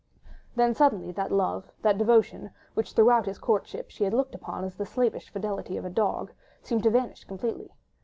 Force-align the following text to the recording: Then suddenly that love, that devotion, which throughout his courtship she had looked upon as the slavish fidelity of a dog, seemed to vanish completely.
Then 0.55 0.73
suddenly 0.73 1.11
that 1.11 1.31
love, 1.31 1.69
that 1.83 1.99
devotion, 1.99 2.49
which 2.73 2.93
throughout 2.93 3.27
his 3.27 3.37
courtship 3.37 3.91
she 3.91 4.03
had 4.03 4.15
looked 4.15 4.33
upon 4.33 4.63
as 4.63 4.73
the 4.73 4.83
slavish 4.87 5.29
fidelity 5.29 5.77
of 5.77 5.85
a 5.85 5.91
dog, 5.91 6.31
seemed 6.63 6.81
to 6.81 6.89
vanish 6.89 7.23
completely. 7.25 7.69